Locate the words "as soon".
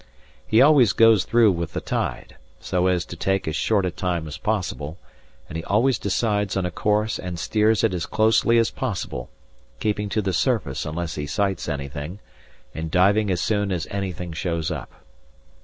13.29-13.71